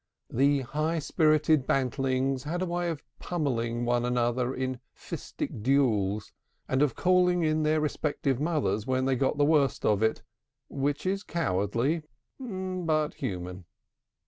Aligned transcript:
The 0.31 0.61
high 0.61 0.97
spirited 0.97 1.67
bantlings 1.67 2.41
had 2.41 2.63
a 2.63 2.65
way 2.65 2.89
of 2.89 3.03
pummelling 3.19 3.85
one 3.85 4.03
another 4.03 4.51
in 4.51 4.79
fistic 4.95 5.61
duels, 5.61 6.33
and 6.67 6.81
of 6.81 6.95
calling 6.95 7.43
in 7.43 7.61
their 7.61 7.79
respective 7.79 8.39
mothers 8.39 8.87
when 8.87 9.05
they 9.05 9.15
got 9.15 9.37
the 9.37 9.45
worse 9.45 9.77
of 9.85 10.01
it 10.01 10.23
which 10.69 11.05
is 11.05 11.21
cowardly, 11.21 12.01
but 12.39 13.13
human. 13.13 13.65